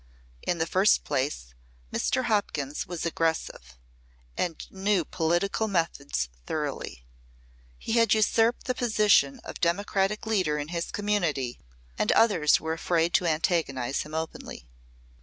In 0.41 0.57
the 0.57 0.65
first 0.65 1.03
place, 1.03 1.53
Mr. 1.93 2.23
Hopkins 2.23 2.87
was 2.87 3.05
aggressive, 3.05 3.77
and 4.35 4.65
knew 4.71 5.05
political 5.05 5.67
methods 5.67 6.27
thoroughly. 6.47 7.05
He 7.77 7.91
had 7.91 8.11
usurped 8.15 8.63
the 8.65 8.73
position 8.73 9.39
of 9.43 9.61
Democratic 9.61 10.25
leader 10.25 10.57
in 10.57 10.69
his 10.69 10.89
community 10.89 11.59
and 11.99 12.09
the 12.09 12.17
others 12.17 12.59
were 12.59 12.73
afraid 12.73 13.13
to 13.13 13.27
antagonize 13.27 14.01
him 14.01 14.15
openly. 14.15 14.67